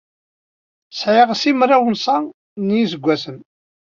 [0.99, 2.17] Sɛiɣ simraw-sa
[2.65, 3.39] n yiseggasen.